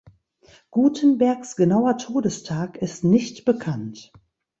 [0.71, 4.11] Gutenbergs genauer Todestag ist nicht bekannt.